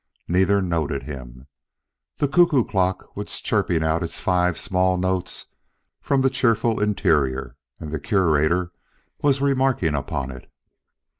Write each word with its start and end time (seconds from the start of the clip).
Neither 0.27 0.63
noted 0.63 1.03
him. 1.03 1.45
The 2.17 2.27
cuckoo 2.27 2.63
clock 2.63 3.15
was 3.15 3.39
chirping 3.39 3.83
out 3.83 4.01
its 4.01 4.19
five 4.19 4.57
small 4.57 4.97
notes 4.97 5.45
from 6.01 6.21
the 6.21 6.29
cheerful 6.31 6.81
interior, 6.81 7.55
and 7.79 7.91
the 7.91 7.99
Curator 7.99 8.71
was 9.21 9.41
remarking 9.41 9.93
upon 9.93 10.31
it. 10.31 10.51